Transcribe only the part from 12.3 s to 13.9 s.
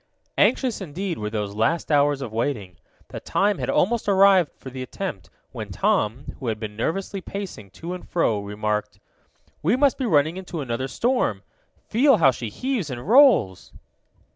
she heaves and rolls!"